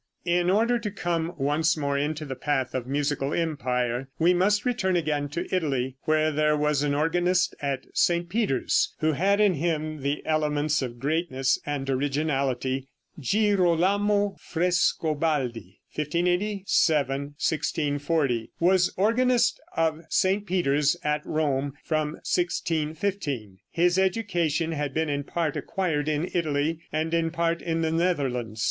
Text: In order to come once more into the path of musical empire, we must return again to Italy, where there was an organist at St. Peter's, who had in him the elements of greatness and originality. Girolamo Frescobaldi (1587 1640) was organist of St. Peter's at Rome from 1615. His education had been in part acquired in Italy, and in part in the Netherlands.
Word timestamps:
In 0.25 0.49
order 0.49 0.79
to 0.79 0.89
come 0.89 1.35
once 1.37 1.77
more 1.77 1.95
into 1.95 2.25
the 2.25 2.35
path 2.35 2.73
of 2.73 2.87
musical 2.87 3.35
empire, 3.35 4.09
we 4.17 4.33
must 4.33 4.65
return 4.65 4.95
again 4.95 5.29
to 5.29 5.45
Italy, 5.55 5.95
where 6.05 6.31
there 6.31 6.57
was 6.57 6.81
an 6.81 6.95
organist 6.95 7.53
at 7.61 7.85
St. 7.93 8.27
Peter's, 8.27 8.95
who 9.01 9.11
had 9.11 9.39
in 9.39 9.53
him 9.53 10.01
the 10.01 10.25
elements 10.25 10.81
of 10.81 10.97
greatness 10.99 11.59
and 11.67 11.87
originality. 11.87 12.87
Girolamo 13.19 14.37
Frescobaldi 14.39 15.81
(1587 15.93 16.65
1640) 17.37 18.51
was 18.59 18.91
organist 18.97 19.61
of 19.77 20.01
St. 20.09 20.47
Peter's 20.47 20.97
at 21.03 21.23
Rome 21.27 21.75
from 21.83 22.13
1615. 22.25 23.59
His 23.69 23.99
education 23.99 24.71
had 24.71 24.95
been 24.95 25.09
in 25.09 25.25
part 25.25 25.55
acquired 25.55 26.09
in 26.09 26.27
Italy, 26.33 26.79
and 26.91 27.13
in 27.13 27.29
part 27.29 27.61
in 27.61 27.81
the 27.83 27.91
Netherlands. 27.91 28.59